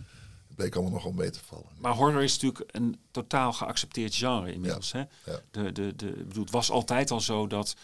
[0.48, 1.66] Het bleek allemaal nogal mee te vallen.
[1.78, 4.92] Maar horror is natuurlijk een totaal geaccepteerd genre inmiddels.
[4.92, 5.00] Hè?
[5.00, 5.40] ja.
[5.52, 7.76] De, de, de, ik bedoel, het was altijd al zo dat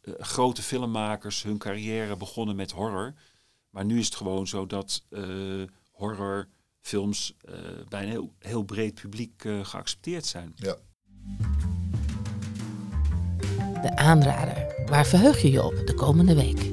[0.00, 3.14] eh, grote filmmakers hun carrière begonnen met horror.
[3.74, 7.54] Maar nu is het gewoon zo dat eh, horrorfilms eh,
[7.88, 10.52] bij een heel, heel breed publiek eh, geaccepteerd zijn.
[10.56, 10.76] Ja.
[13.82, 14.86] De aanrader.
[14.86, 16.70] Waar verheug je je op de komende week?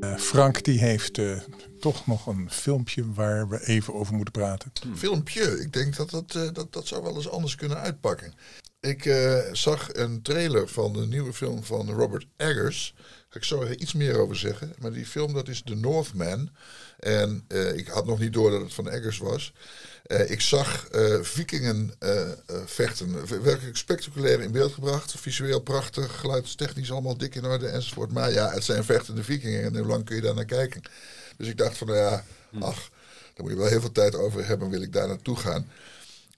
[0.00, 1.40] Eh, Frank die heeft eh,
[1.80, 4.72] toch nog een filmpje waar we even over moeten praten.
[4.94, 8.34] Filmpje, ik denk dat dat, eh, dat dat zou wel eens anders kunnen uitpakken.
[8.80, 12.94] Ik eh, zag een trailer van de nieuwe film van Robert Eggers.
[13.28, 14.74] Ga ik zo er iets meer over zeggen.
[14.78, 16.50] Maar die film dat is The Northman.
[16.98, 19.52] En eh, ik had nog niet door dat het van Eggers was.
[20.06, 21.94] Eh, ik zag eh, vikingen
[22.66, 23.42] vechten.
[23.42, 25.14] Werkelijk spectaculair in beeld gebracht.
[25.20, 28.12] Visueel prachtig, geluidstechnisch allemaal dik in orde enzovoort.
[28.12, 29.64] Maar ja, het zijn vechtende vikingen.
[29.64, 30.82] En hoe lang kun je daar naar kijken?
[31.36, 32.24] Dus ik dacht van, nou ja,
[32.60, 32.90] ach,
[33.34, 34.70] daar moet je wel heel veel tijd over hebben.
[34.70, 35.68] Wil ik daar naartoe gaan?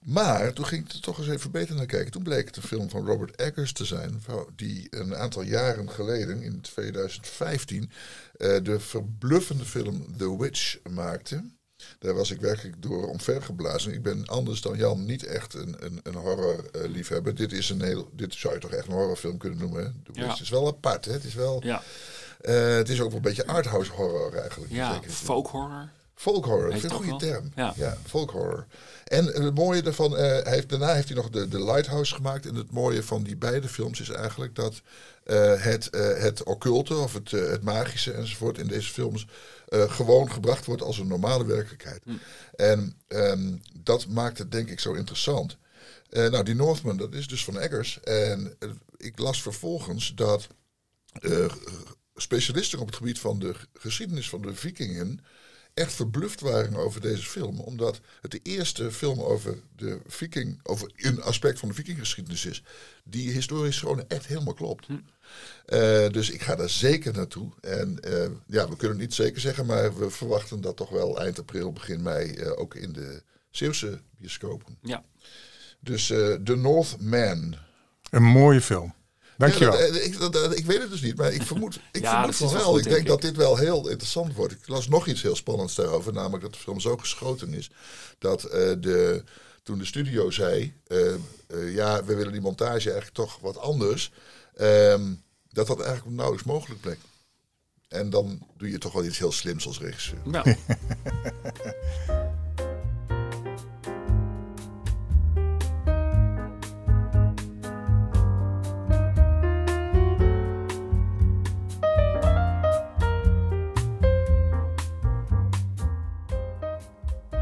[0.05, 2.11] Maar toen ging ik er toch eens even beter naar kijken.
[2.13, 4.23] Toen bleek het een film van Robert Eggers te zijn,
[4.57, 7.91] die een aantal jaren geleden, in 2015,
[8.37, 11.45] eh, de verbluffende film The Witch maakte.
[11.99, 13.93] Daar was ik werkelijk door omvergeblazen.
[13.93, 17.35] Ik ben anders dan Jan niet echt een, een, een horrorliefhebber.
[17.35, 19.85] dit, is een heel, dit zou je toch echt een horrorfilm kunnen noemen.
[19.85, 19.91] Hè?
[20.13, 20.27] The Ja.
[20.27, 21.05] Witch is wel apart.
[21.05, 21.13] Hè?
[21.13, 21.83] Het, is wel, Ja.
[22.41, 24.73] eh, het is ook wel een beetje arthouse horror eigenlijk.
[24.73, 25.89] Ja, folk horror.
[26.21, 27.53] Folk horror, ik Heeft vind een goede term.
[27.55, 27.97] Ja.
[28.07, 28.67] folk horror.
[29.05, 32.47] En het mooie daarvan, eh, hij heeft, daarna heeft hij nog de, de Lighthouse gemaakt.
[32.47, 34.83] En het mooie van die beide films is eigenlijk dat
[35.25, 39.27] eh, het, eh, het occulte of het, het magische enzovoort in deze films
[39.69, 42.03] gewoon gebracht wordt als een normale werkelijkheid.
[42.57, 45.57] En ehm, dat maakt het denk ik zo interessant.
[46.11, 48.01] Nou, die Northman, dat is dus van Eggers.
[48.01, 48.57] En
[48.97, 50.47] ik las vervolgens dat
[52.15, 55.21] specialisten op het gebied van de geschiedenis van de vikingen
[55.81, 57.61] echt verbluft waren over deze film.
[57.61, 62.63] Omdat het de eerste film over de viking, over een aspect van de vikinggeschiedenis is,
[63.05, 64.87] die historisch gewoon echt helemaal klopt.
[65.65, 67.51] Eh, dus ik ga daar zeker naartoe.
[67.61, 71.21] En eh, ja, we kunnen het niet zeker zeggen, maar we verwachten dat toch wel
[71.21, 74.79] eind april, begin mei eh, ook in de Zeeuwse bioscopen.
[74.83, 75.05] Ja.
[75.81, 77.57] Dus eh The Northman.
[78.11, 78.95] Een mooie film.
[79.41, 79.79] Dankjewel.
[79.79, 82.37] Ja, eh, ik, dat- ik weet het dus niet, maar ik vermoed, ik Ja, vermoed
[82.37, 82.73] van is wel wel.
[82.73, 84.53] goed, ik denk dat dit wel heel interessant wordt.
[84.53, 87.71] Ik las nog iets heel spannends daarover, namelijk dat de film zo geschoten is
[88.19, 89.25] dat eh, de,
[89.63, 91.19] toen de studio zei, eh, eh,
[91.75, 94.13] ja, we willen die montage eigenlijk toch wat anders,
[94.57, 95.13] ehm,
[95.53, 96.99] dat dat eigenlijk nauwelijks mogelijk bleek.
[97.89, 100.19] En dan doe je toch wel iets heel slims als regisseur.
[100.25, 100.55] Nou,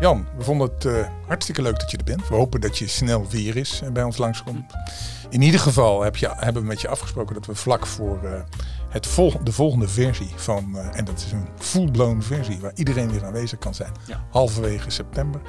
[0.09, 2.29] Jan, we vonden het eh, hartstikke leuk dat je er bent.
[2.29, 4.73] We hopen dat je snel weer is en bij ons langskomt.
[5.31, 8.41] In ieder geval heb je, hebben we met je afgesproken dat we vlak voor eh,
[8.89, 13.11] het vol, de volgende versie van, eh, en dat is een full-blown versie waar iedereen
[13.11, 14.25] weer aanwezig kan zijn, Ja.
[14.31, 15.41] halverwege september,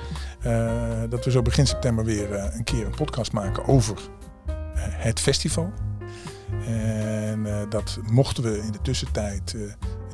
[0.42, 3.98] eh, dat we zo begin september weer eh, een keer een podcast maken over
[4.46, 5.72] eh, het festival.
[6.66, 9.62] En eh, dat mochten we in de tussentijd eh,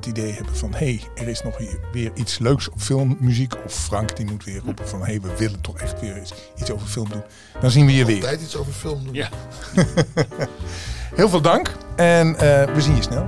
[0.06, 0.72] het idee hebben van...
[0.72, 3.54] hé, hey, er is nog hier weer iets leuks op filmmuziek.
[3.66, 5.00] Of Frank die moet weer roepen van...
[5.00, 7.24] hé, hey, we willen toch echt weer iets, iets over film doen.
[7.62, 8.22] Dan zien we je weer.
[8.22, 9.14] Altijd iets over film doen.
[9.14, 9.30] ja.
[11.16, 13.28] Heel veel dank en eh, we zien je snel.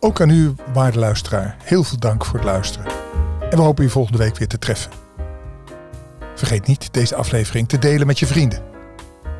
[0.00, 2.86] Ook aan u, waarde luisteraar, heel veel dank voor het luisteren.
[3.50, 4.90] En we hopen u volgende week weer te treffen.
[6.40, 8.62] Vergeet niet deze aflevering te delen met je vrienden.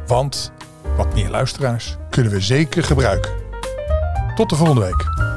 [0.06, 0.52] Want
[0.96, 3.32] wat meer luisteraars kunnen we zeker gebruiken.
[4.34, 5.29] Tot de volgende week.